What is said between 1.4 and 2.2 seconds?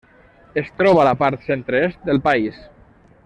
centre-est